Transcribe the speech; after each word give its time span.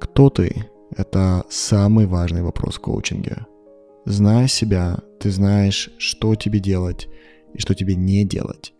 Кто 0.00 0.30
ты? 0.30 0.66
Это 0.96 1.44
самый 1.50 2.06
важный 2.06 2.42
вопрос 2.42 2.76
в 2.76 2.80
коучинге. 2.80 3.46
Зная 4.06 4.48
себя, 4.48 4.98
ты 5.20 5.30
знаешь, 5.30 5.90
что 5.98 6.34
тебе 6.34 6.58
делать 6.58 7.08
и 7.54 7.60
что 7.60 7.74
тебе 7.74 7.94
не 7.94 8.24
делать. 8.24 8.72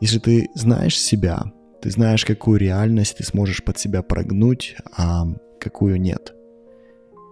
Если 0.00 0.18
ты 0.18 0.48
знаешь 0.54 1.00
себя, 1.00 1.42
ты 1.80 1.90
знаешь, 1.90 2.24
какую 2.24 2.60
реальность 2.60 3.16
ты 3.16 3.24
сможешь 3.24 3.64
под 3.64 3.78
себя 3.78 4.02
прогнуть, 4.02 4.76
а 4.96 5.26
какую 5.58 6.00
нет. 6.00 6.34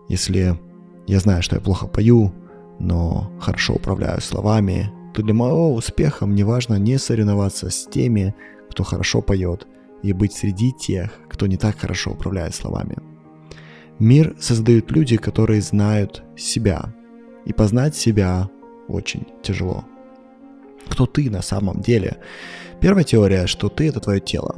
Если 0.09 0.59
я 1.07 1.21
знаю, 1.21 1.43
что 1.43 1.57
я 1.57 1.61
плохо 1.63 1.87
пою, 1.87 2.33
но 2.81 3.31
хорошо 3.39 3.75
управляю 3.75 4.21
словами, 4.21 4.91
то 5.15 5.23
для 5.23 5.35
моего 5.35 5.75
успеха 5.75 6.27
мне 6.27 6.45
важно 6.45 6.77
не 6.77 6.99
соревноваться 6.99 7.71
с 7.71 7.87
теми, 7.87 8.35
кто 8.71 8.83
хорошо 8.83 9.21
поет, 9.23 9.67
и 10.03 10.13
быть 10.13 10.33
среди 10.33 10.73
тех, 10.73 11.11
кто 11.29 11.47
не 11.47 11.57
так 11.57 11.77
хорошо 11.79 12.13
управляет 12.13 12.55
словами. 12.55 12.97
Мир 13.99 14.37
создают 14.39 14.91
люди, 14.91 15.17
которые 15.17 15.63
знают 15.63 16.23
себя, 16.37 16.93
и 17.47 17.53
познать 17.53 17.97
себя 17.97 18.51
очень 18.89 19.27
тяжело. 19.43 19.85
Кто 20.89 21.07
ты 21.07 21.31
на 21.31 21.43
самом 21.43 21.81
деле? 21.81 22.19
Первая 22.81 23.05
теория, 23.05 23.47
что 23.47 23.69
ты 23.69 23.89
это 23.89 24.01
твое 24.01 24.21
тело. 24.21 24.57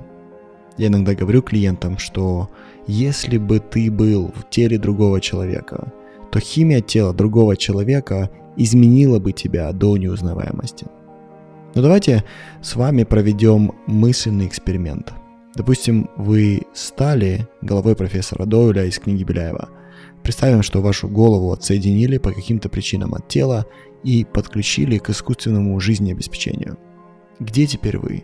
Я 0.77 0.89
иногда 0.89 1.15
говорю 1.15 1.43
клиентам, 1.43 1.99
что 1.99 2.51
если 2.87 3.39
бы 3.39 3.61
ты 3.61 3.91
был 3.91 4.33
в 4.35 4.49
теле 4.51 4.79
другого 4.79 5.21
человека, 5.21 5.93
то 6.31 6.41
химия 6.41 6.81
тела 6.81 7.15
другого 7.15 7.57
человека 7.57 8.31
изменила 8.57 9.19
бы 9.19 9.33
тебя 9.33 9.73
до 9.73 9.97
неузнаваемости. 9.97 10.87
Но 11.75 11.83
давайте 11.83 12.25
с 12.61 12.75
вами 12.77 13.05
проведем 13.05 13.73
мысленный 13.87 14.47
эксперимент. 14.47 15.13
Допустим, 15.59 16.09
вы 16.17 16.63
стали 16.73 17.49
головой 17.63 17.97
профессора 17.97 18.47
Дойля 18.47 18.85
из 18.85 19.01
книги 19.01 19.25
Беляева. 19.25 19.69
Представим, 20.23 20.63
что 20.63 20.81
вашу 20.81 21.09
голову 21.09 21.53
отсоединили 21.53 22.19
по 22.19 22.31
каким-то 22.31 22.69
причинам 22.69 23.13
от 23.15 23.27
тела 23.27 23.67
и 24.05 24.25
подключили 24.25 24.99
к 24.99 25.11
искусственному 25.11 25.81
жизнеобеспечению. 25.81 26.79
Где 27.41 27.67
теперь 27.67 27.99
вы? 27.99 28.23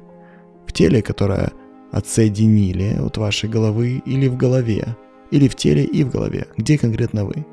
В 0.65 0.73
теле, 0.73 1.03
которое 1.03 1.51
отсоединили 1.91 2.97
от 3.01 3.17
вашей 3.17 3.51
головы 3.51 4.01
или 4.07 4.29
в 4.29 4.37
голове? 4.37 4.97
Или 5.33 5.49
в 5.49 5.57
теле 5.57 5.83
и 5.83 6.05
в 6.05 6.11
голове? 6.11 6.47
Где 6.57 6.79
конкретно 6.79 7.25
вы? 7.25 7.45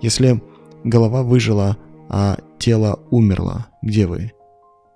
Если 0.00 0.40
голова 0.84 1.24
выжила, 1.24 1.76
а 2.08 2.38
тело 2.60 3.00
умерло, 3.10 3.66
где 3.82 4.06
вы? 4.06 4.30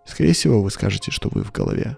Скорее 0.06 0.34
всего, 0.34 0.62
вы 0.62 0.70
скажете, 0.70 1.10
что 1.10 1.30
вы 1.32 1.42
в 1.42 1.50
голове. 1.50 1.96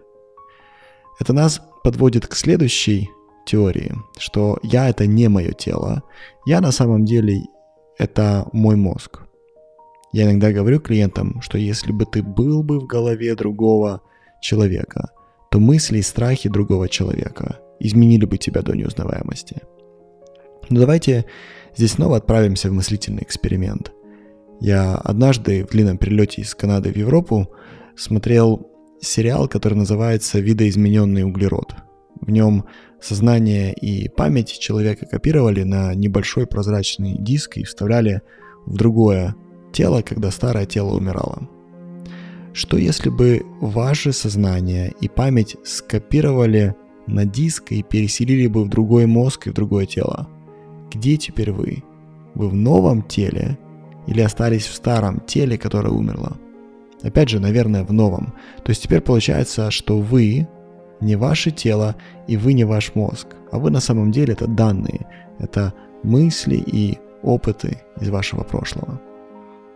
Это 1.18 1.32
нас 1.32 1.60
подводит 1.82 2.26
к 2.26 2.34
следующей 2.34 3.10
теории, 3.46 3.94
что 4.18 4.58
я 4.62 4.88
это 4.88 5.06
не 5.06 5.28
мое 5.28 5.52
тело, 5.52 6.02
я 6.46 6.60
на 6.60 6.72
самом 6.72 7.04
деле 7.04 7.42
это 7.98 8.46
мой 8.52 8.76
мозг. 8.76 9.22
Я 10.12 10.24
иногда 10.24 10.52
говорю 10.52 10.80
клиентам, 10.80 11.40
что 11.42 11.58
если 11.58 11.92
бы 11.92 12.06
ты 12.06 12.22
был 12.22 12.62
бы 12.62 12.80
в 12.80 12.86
голове 12.86 13.34
другого 13.34 14.02
человека, 14.40 15.10
то 15.50 15.58
мысли 15.58 15.98
и 15.98 16.02
страхи 16.02 16.48
другого 16.48 16.88
человека 16.88 17.60
изменили 17.80 18.24
бы 18.24 18.36
тебя 18.38 18.62
до 18.62 18.74
неузнаваемости. 18.74 19.62
Но 20.68 20.80
давайте 20.80 21.26
здесь 21.76 21.92
снова 21.92 22.16
отправимся 22.16 22.70
в 22.70 22.72
мыслительный 22.72 23.22
эксперимент. 23.22 23.92
Я 24.60 24.96
однажды 24.96 25.64
в 25.64 25.70
длинном 25.70 25.98
перелете 25.98 26.42
из 26.42 26.54
Канады 26.54 26.92
в 26.92 26.96
Европу 26.96 27.48
смотрел 27.94 28.70
сериал, 29.06 29.48
который 29.48 29.74
называется 29.74 30.40
«Видоизмененный 30.40 31.24
углерод». 31.24 31.74
В 32.20 32.30
нем 32.30 32.64
сознание 33.00 33.72
и 33.72 34.08
память 34.08 34.58
человека 34.58 35.06
копировали 35.06 35.62
на 35.62 35.94
небольшой 35.94 36.46
прозрачный 36.46 37.16
диск 37.18 37.56
и 37.56 37.64
вставляли 37.64 38.22
в 38.64 38.76
другое 38.76 39.34
тело, 39.72 40.02
когда 40.02 40.30
старое 40.30 40.66
тело 40.66 40.96
умирало. 40.96 41.48
Что 42.52 42.78
если 42.78 43.10
бы 43.10 43.42
ваше 43.60 44.12
сознание 44.12 44.94
и 45.00 45.08
память 45.08 45.56
скопировали 45.64 46.74
на 47.06 47.26
диск 47.26 47.72
и 47.72 47.82
переселили 47.82 48.46
бы 48.46 48.64
в 48.64 48.68
другой 48.70 49.06
мозг 49.06 49.46
и 49.46 49.50
в 49.50 49.52
другое 49.52 49.84
тело? 49.84 50.28
Где 50.90 51.18
теперь 51.18 51.52
вы? 51.52 51.84
Вы 52.34 52.48
в 52.48 52.54
новом 52.54 53.02
теле 53.02 53.58
или 54.06 54.22
остались 54.22 54.66
в 54.66 54.74
старом 54.74 55.20
теле, 55.20 55.58
которое 55.58 55.90
умерло? 55.90 56.38
Опять 57.06 57.28
же, 57.28 57.38
наверное, 57.38 57.84
в 57.84 57.92
новом. 57.92 58.34
То 58.64 58.70
есть 58.70 58.82
теперь 58.82 59.00
получается, 59.00 59.70
что 59.70 59.98
вы 59.98 60.48
не 61.00 61.14
ваше 61.14 61.52
тело 61.52 61.94
и 62.26 62.36
вы 62.36 62.52
не 62.52 62.64
ваш 62.64 62.94
мозг, 62.94 63.28
а 63.52 63.58
вы 63.58 63.70
на 63.70 63.80
самом 63.80 64.10
деле 64.10 64.32
это 64.32 64.48
данные, 64.48 65.06
это 65.38 65.72
мысли 66.02 66.56
и 66.56 66.98
опыты 67.22 67.78
из 68.00 68.08
вашего 68.08 68.42
прошлого. 68.42 68.92
Но 68.92 68.98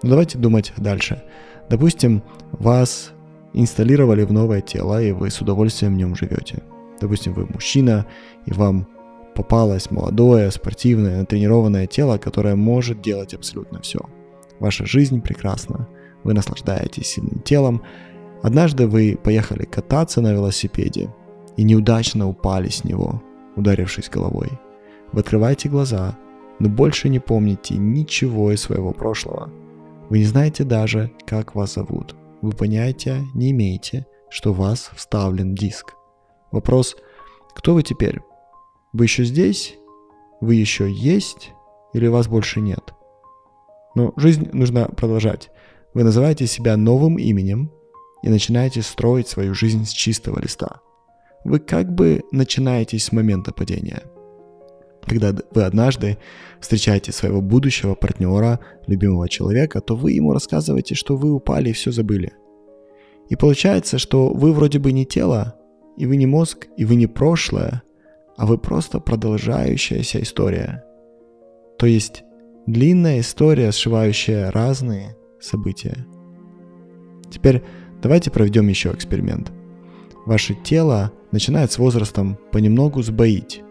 ну, 0.02 0.10
давайте 0.10 0.38
думать 0.38 0.72
дальше. 0.76 1.22
Допустим, 1.68 2.22
вас 2.50 3.12
инсталлировали 3.52 4.24
в 4.24 4.32
новое 4.32 4.60
тело, 4.60 5.00
и 5.00 5.12
вы 5.12 5.30
с 5.30 5.40
удовольствием 5.40 5.94
в 5.94 5.98
нем 5.98 6.16
живете. 6.16 6.62
Допустим, 7.00 7.34
вы 7.34 7.46
мужчина, 7.46 8.06
и 8.46 8.52
вам 8.52 8.88
попалось 9.36 9.90
молодое, 9.90 10.50
спортивное, 10.50 11.20
натренированное 11.20 11.86
тело, 11.86 12.18
которое 12.18 12.56
может 12.56 13.02
делать 13.02 13.34
абсолютно 13.34 13.80
все. 13.80 14.00
Ваша 14.58 14.84
жизнь 14.84 15.20
прекрасна, 15.20 15.88
вы 16.24 16.34
наслаждаетесь 16.34 17.06
сильным 17.06 17.40
телом. 17.40 17.82
Однажды 18.42 18.86
вы 18.86 19.18
поехали 19.22 19.64
кататься 19.64 20.20
на 20.20 20.32
велосипеде 20.32 21.14
и 21.56 21.62
неудачно 21.62 22.28
упали 22.28 22.68
с 22.68 22.84
него, 22.84 23.22
ударившись 23.56 24.08
головой. 24.08 24.48
Вы 25.12 25.20
открываете 25.20 25.68
глаза, 25.68 26.16
но 26.58 26.68
больше 26.68 27.08
не 27.08 27.18
помните 27.18 27.76
ничего 27.76 28.52
из 28.52 28.62
своего 28.62 28.92
прошлого. 28.92 29.50
Вы 30.08 30.18
не 30.18 30.24
знаете 30.24 30.64
даже, 30.64 31.12
как 31.26 31.54
вас 31.54 31.74
зовут. 31.74 32.14
Вы 32.42 32.52
понятия 32.52 33.22
не 33.34 33.50
имеете, 33.50 34.06
что 34.28 34.50
у 34.50 34.54
вас 34.54 34.90
вставлен 34.94 35.54
диск. 35.54 35.94
Вопрос, 36.52 36.96
кто 37.54 37.74
вы 37.74 37.82
теперь? 37.82 38.20
Вы 38.92 39.04
еще 39.04 39.24
здесь? 39.24 39.76
Вы 40.40 40.54
еще 40.54 40.90
есть? 40.90 41.52
Или 41.92 42.06
вас 42.06 42.28
больше 42.28 42.60
нет? 42.60 42.94
Но 43.94 44.12
жизнь 44.16 44.48
нужно 44.52 44.86
продолжать. 44.86 45.50
Вы 45.92 46.04
называете 46.04 46.46
себя 46.46 46.76
новым 46.76 47.16
именем 47.18 47.72
и 48.22 48.28
начинаете 48.28 48.82
строить 48.82 49.28
свою 49.28 49.54
жизнь 49.54 49.84
с 49.84 49.90
чистого 49.90 50.40
листа. 50.40 50.80
Вы 51.44 51.58
как 51.58 51.92
бы 51.92 52.22
начинаете 52.32 52.98
с 52.98 53.12
момента 53.12 53.52
падения. 53.52 54.02
Когда 55.02 55.34
вы 55.52 55.64
однажды 55.64 56.18
встречаете 56.60 57.10
своего 57.10 57.40
будущего 57.40 57.94
партнера, 57.94 58.60
любимого 58.86 59.28
человека, 59.28 59.80
то 59.80 59.96
вы 59.96 60.12
ему 60.12 60.32
рассказываете, 60.32 60.94
что 60.94 61.16
вы 61.16 61.32
упали 61.32 61.70
и 61.70 61.72
все 61.72 61.90
забыли. 61.90 62.32
И 63.28 63.36
получается, 63.36 63.98
что 63.98 64.28
вы 64.28 64.52
вроде 64.52 64.78
бы 64.78 64.92
не 64.92 65.06
тело, 65.06 65.56
и 65.96 66.06
вы 66.06 66.16
не 66.16 66.26
мозг, 66.26 66.68
и 66.76 66.84
вы 66.84 66.96
не 66.96 67.06
прошлое, 67.06 67.82
а 68.36 68.46
вы 68.46 68.58
просто 68.58 69.00
продолжающаяся 69.00 70.20
история. 70.22 70.84
То 71.78 71.86
есть 71.86 72.22
длинная 72.66 73.20
история, 73.20 73.72
сшивающая 73.72 74.50
разные 74.50 75.16
события. 75.40 76.06
Теперь 77.30 77.62
давайте 78.02 78.30
проведем 78.30 78.68
еще 78.68 78.90
эксперимент. 78.90 79.52
Ваше 80.26 80.54
тело 80.54 81.12
начинает 81.32 81.72
с 81.72 81.78
возрастом 81.78 82.38
понемногу 82.52 83.02
сбоить. 83.02 83.62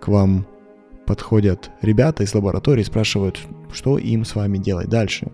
К 0.00 0.08
вам 0.08 0.46
подходят 1.06 1.70
ребята 1.82 2.22
из 2.22 2.34
лаборатории 2.34 2.82
и 2.82 2.84
спрашивают, 2.84 3.40
что 3.72 3.98
им 3.98 4.24
с 4.24 4.34
вами 4.34 4.58
делать 4.58 4.88
дальше. 4.88 5.30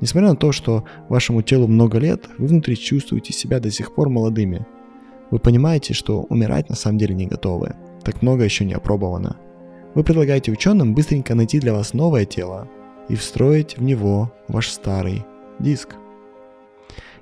Несмотря 0.00 0.30
на 0.30 0.36
то, 0.36 0.52
что 0.52 0.84
вашему 1.08 1.42
телу 1.42 1.66
много 1.66 1.98
лет, 1.98 2.28
вы 2.38 2.46
внутри 2.46 2.76
чувствуете 2.76 3.32
себя 3.32 3.60
до 3.60 3.70
сих 3.70 3.94
пор 3.94 4.08
молодыми. 4.08 4.66
Вы 5.30 5.38
понимаете, 5.38 5.94
что 5.94 6.22
умирать 6.22 6.68
на 6.68 6.74
самом 6.74 6.98
деле 6.98 7.14
не 7.14 7.26
готовы. 7.26 7.74
Так 8.02 8.22
много 8.22 8.44
еще 8.44 8.64
не 8.64 8.72
опробовано. 8.72 9.36
Вы 9.94 10.02
предлагаете 10.04 10.52
ученым 10.52 10.94
быстренько 10.94 11.34
найти 11.34 11.60
для 11.60 11.72
вас 11.72 11.92
новое 11.92 12.24
тело, 12.24 12.68
и 13.10 13.16
встроить 13.16 13.76
в 13.76 13.82
него 13.82 14.32
ваш 14.48 14.68
старый 14.68 15.24
диск. 15.58 15.96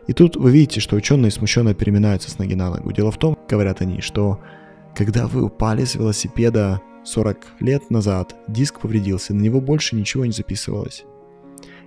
И 0.06 0.12
тут 0.12 0.36
вы 0.36 0.50
видите, 0.50 0.80
что 0.80 0.96
ученые 0.96 1.30
смущенно 1.30 1.74
переминаются 1.74 2.30
с 2.30 2.38
ноги 2.38 2.54
на 2.54 2.70
ногу. 2.70 2.92
Дело 2.92 3.10
в 3.10 3.18
том, 3.18 3.36
говорят 3.48 3.80
они, 3.80 4.00
что 4.00 4.38
когда 4.94 5.26
вы 5.26 5.44
упали 5.44 5.84
с 5.84 5.94
велосипеда 5.94 6.80
40 7.04 7.38
лет 7.60 7.90
назад, 7.90 8.36
диск 8.48 8.80
повредился, 8.80 9.34
на 9.34 9.40
него 9.40 9.60
больше 9.60 9.96
ничего 9.96 10.24
не 10.24 10.32
записывалось. 10.32 11.04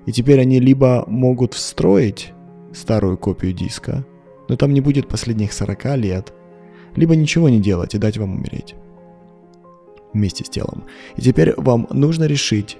И 0.05 0.11
теперь 0.11 0.39
они 0.39 0.59
либо 0.59 1.03
могут 1.07 1.53
встроить 1.53 2.33
старую 2.73 3.17
копию 3.17 3.53
диска, 3.53 4.05
но 4.49 4.55
там 4.55 4.73
не 4.73 4.81
будет 4.81 5.07
последних 5.07 5.53
40 5.53 5.97
лет, 5.97 6.33
либо 6.95 7.15
ничего 7.15 7.49
не 7.49 7.59
делать 7.59 7.93
и 7.93 7.99
дать 7.99 8.17
вам 8.17 8.35
умереть 8.35 8.75
вместе 10.13 10.43
с 10.43 10.49
телом. 10.49 10.85
И 11.15 11.21
теперь 11.21 11.53
вам 11.55 11.87
нужно 11.91 12.25
решить, 12.25 12.77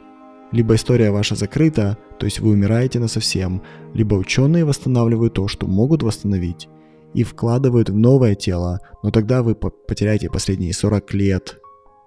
либо 0.52 0.76
история 0.76 1.12
ваша 1.12 1.36
закрыта, 1.36 1.98
то 2.20 2.26
есть 2.26 2.40
вы 2.40 2.52
умираете 2.52 3.00
на 3.00 3.08
совсем, 3.08 3.62
либо 3.94 4.16
ученые 4.16 4.66
восстанавливают 4.66 5.34
то, 5.34 5.48
что 5.48 5.68
могут 5.68 6.04
восстановить, 6.04 6.70
и 7.14 7.24
вкладывают 7.24 7.90
в 7.90 7.98
новое 7.98 8.36
тело, 8.36 8.80
но 9.04 9.12
тогда 9.12 9.44
вы 9.44 9.56
потеряете 9.56 10.30
последние 10.30 10.74
40 10.74 11.14
лет 11.14 11.60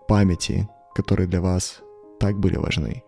памяти 0.08 0.68
которые 0.94 1.26
для 1.26 1.40
вас 1.40 1.80
так 2.18 2.38
были 2.38 2.56
важны. 2.56 3.02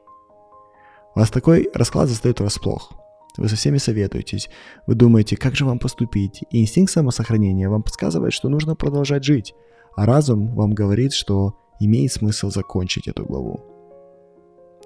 Вас 1.14 1.30
такой 1.30 1.70
расклад 1.72 2.08
застает 2.08 2.40
врасплох. 2.40 2.92
Вы 3.38 3.48
со 3.48 3.56
всеми 3.56 3.78
советуетесь, 3.78 4.48
вы 4.86 4.94
думаете, 4.94 5.36
как 5.36 5.54
же 5.54 5.64
вам 5.64 5.78
поступить, 5.78 6.42
и 6.50 6.62
инстинкт 6.62 6.92
самосохранения 6.92 7.68
вам 7.68 7.82
подсказывает, 7.82 8.32
что 8.32 8.48
нужно 8.48 8.74
продолжать 8.74 9.24
жить, 9.24 9.54
а 9.94 10.06
разум 10.06 10.54
вам 10.54 10.72
говорит, 10.72 11.12
что 11.12 11.54
имеет 11.78 12.12
смысл 12.12 12.50
закончить 12.50 13.08
эту 13.08 13.26
главу. 13.26 13.75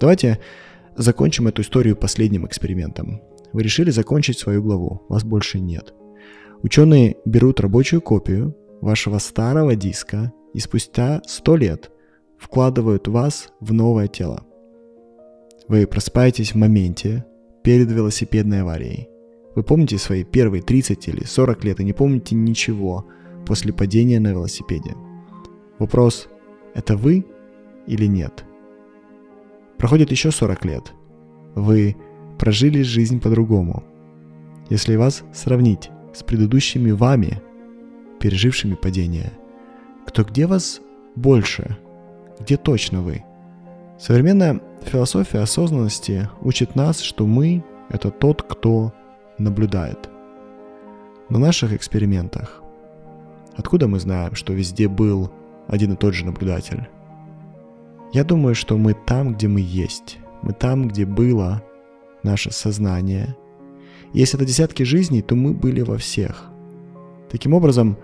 Давайте 0.01 0.41
закончим 0.97 1.47
эту 1.47 1.61
историю 1.61 1.95
последним 1.95 2.47
экспериментом. 2.47 3.21
Вы 3.53 3.63
решили 3.63 3.91
закончить 3.91 4.39
свою 4.39 4.63
главу, 4.63 5.03
вас 5.09 5.25
больше 5.25 5.61
нет. 5.61 5.93
Ученые 6.63 7.17
берут 7.27 7.61
рабочую 7.61 8.01
копию 8.01 8.57
вашего 8.81 9.19
старого 9.19 9.77
диска 9.77 10.33
и 10.55 10.59
спустя 10.59 11.21
100 11.27 11.57
лет 11.57 11.91
вкладывают 12.39 13.09
вас 13.09 13.53
в 13.61 13.75
новое 13.75 14.09
тело. 14.09 14.45
Вы 15.69 15.87
просыпаетесь 15.87 16.53
в 16.53 16.57
моменте 16.57 17.25
перед 17.63 17.91
велосипедной 17.91 18.63
аварией. 18.63 19.09
Вы 19.55 19.63
помните 19.63 19.99
свои 19.99 20.25
первые 20.25 20.63
30 20.63 21.09
или 21.09 21.25
40 21.25 21.65
лет 21.65 21.81
и 21.81 21.85
не 21.85 21.93
помните 21.93 22.35
ничего 22.35 23.07
после 23.47 23.73
падения 23.73 24.19
на 24.19 24.29
велосипеде. 24.29 24.95
Вопрос, 25.79 26.29
это 26.75 26.97
вы 26.97 27.27
или 27.87 28.07
нет? 28.07 28.45
Проходит 29.81 30.11
еще 30.11 30.31
40 30.31 30.65
лет. 30.67 30.93
Вы 31.55 31.97
прожили 32.39 32.83
жизнь 32.83 33.19
по-другому. 33.19 33.83
Если 34.69 34.95
вас 34.95 35.25
сравнить 35.33 35.91
с 36.13 36.23
предыдущими 36.23 36.91
вами, 36.91 37.41
пережившими 38.21 38.75
падение, 38.75 39.33
кто 40.07 40.23
где 40.23 40.47
вас 40.47 40.83
больше? 41.17 41.79
Где 42.41 42.59
точно 42.59 43.01
вы? 43.01 43.25
Современная 43.99 44.61
философия 44.83 45.39
осознанности 45.39 46.29
учит 46.43 46.77
нас, 46.77 47.01
что 47.01 47.27
мы— 47.27 47.65
это 47.89 48.11
тот, 48.11 48.43
кто 48.43 48.93
наблюдает. 49.39 50.11
На 51.31 51.39
наших 51.39 51.73
экспериментах 51.73 52.63
откуда 53.57 53.89
мы 53.89 53.99
знаем, 53.99 54.35
что 54.35 54.53
везде 54.53 54.89
был 54.89 55.33
один 55.69 55.95
и 55.95 55.97
тот 55.97 56.13
же 56.13 56.27
наблюдатель? 56.27 56.87
Я 58.13 58.25
думаю, 58.25 58.55
что 58.55 58.77
мы 58.77 58.95
там, 58.95 59.35
где 59.35 59.47
мы 59.47 59.61
есть. 59.61 60.19
Мы 60.43 60.53
там, 60.53 60.89
где 60.89 61.07
было 61.07 61.63
наше 62.23 62.51
сознание. 62.51 63.37
Если 64.13 64.37
это 64.37 64.47
десятки 64.47 64.83
жизней, 64.83 65.23
то 65.23 65.37
мы 65.37 65.53
были 65.53 65.83
во 65.83 65.97
всех. 65.97 66.51
Таким 67.31 67.55
образом, 67.55 67.97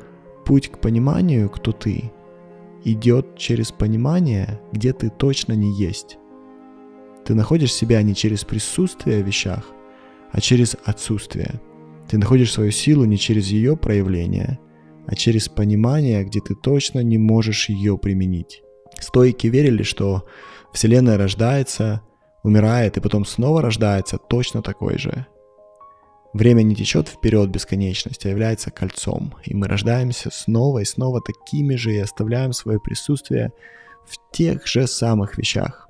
путь 0.44 0.69
к 0.69 0.79
пониманию, 0.79 1.49
кто 1.50 1.73
ты, 1.73 2.12
идет 2.85 3.37
через 3.37 3.73
понимание, 3.73 4.61
где 4.70 4.93
ты 4.93 5.11
точно 5.11 5.55
не 5.55 5.76
есть. 5.76 6.19
Ты 7.25 7.35
находишь 7.35 7.73
себя 7.73 8.00
не 8.03 8.14
через 8.14 8.44
присутствие 8.44 9.25
в 9.25 9.26
вещах, 9.26 9.64
а 10.31 10.41
через 10.41 10.76
отсутствие. 10.85 11.61
Ты 12.08 12.19
находишь 12.19 12.53
свою 12.53 12.70
силу 12.70 13.05
не 13.05 13.19
через 13.19 13.49
ее 13.49 13.76
проявление, 13.76 14.61
а 15.06 15.17
через 15.17 15.49
понимание, 15.49 16.23
где 16.23 16.41
ты 16.41 16.55
точно 16.55 17.00
не 17.00 17.19
можешь 17.19 17.69
ее 17.69 17.99
применить. 17.99 18.62
Стойки 18.99 19.47
верили, 19.47 19.83
что 19.83 20.27
Вселенная 20.73 21.19
рождается, 21.19 22.03
умирает 22.43 22.97
и 22.97 23.00
потом 23.00 23.25
снова 23.25 23.62
рождается 23.62 24.19
точно 24.19 24.62
такой 24.62 24.99
же. 24.99 25.27
Время 26.33 26.62
не 26.62 26.75
течет 26.75 27.09
вперед 27.09 27.49
бесконечности, 27.49 28.27
а 28.27 28.31
является 28.31 28.71
кольцом, 28.71 29.35
и 29.44 29.55
мы 29.55 29.69
рождаемся 29.69 30.31
снова 30.31 30.81
и 30.81 30.85
снова 30.85 31.23
такими 31.23 31.77
же 31.77 31.94
и 31.94 31.99
оставляем 31.99 32.53
свое 32.53 32.79
присутствие 32.79 33.53
в 34.06 34.17
тех 34.33 34.67
же 34.67 34.87
самых 34.87 35.39
вещах. 35.39 35.89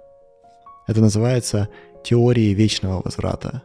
Это 0.86 1.00
называется 1.00 1.68
теорией 2.04 2.54
вечного 2.54 3.02
возврата. 3.02 3.64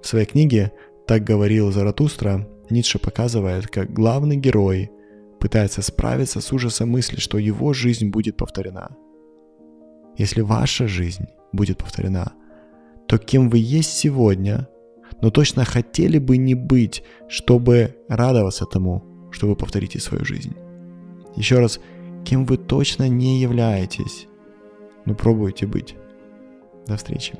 В 0.00 0.06
своей 0.06 0.26
книге 0.26 0.72
«Так 1.06 1.24
говорил 1.24 1.72
Заратустра» 1.72 2.48
Ницше 2.70 2.98
показывает, 2.98 3.66
как 3.66 3.92
главный 3.92 4.36
герой 4.36 4.90
пытается 5.42 5.82
справиться 5.82 6.40
с 6.40 6.52
ужасом 6.52 6.90
мысли, 6.90 7.20
что 7.20 7.38
его 7.38 7.72
жизнь 7.72 8.08
будет 8.08 8.36
повторена. 8.36 8.88
Если 10.16 10.40
ваша 10.40 10.88
жизнь 10.88 11.26
будет 11.52 11.78
повторена, 11.78 12.32
то 13.06 13.18
кем 13.18 13.50
вы 13.50 13.58
есть 13.58 13.92
сегодня– 13.92 14.68
но 15.22 15.30
точно 15.30 15.64
хотели 15.64 16.18
бы 16.18 16.36
не 16.36 16.54
быть, 16.54 17.04
чтобы 17.28 17.96
радоваться 18.08 18.66
тому, 18.66 19.02
что 19.30 19.46
вы 19.46 19.56
повторите 19.56 20.00
свою 20.00 20.24
жизнь. 20.24 20.54
Еще 21.36 21.58
раз, 21.58 21.80
кем 22.24 22.44
вы 22.44 22.56
точно 22.58 23.08
не 23.08 23.40
являетесь, 23.40 24.26
но 25.06 25.14
пробуйте 25.14 25.66
быть. 25.66 25.96
До 26.86 26.96
встречи. 26.96 27.34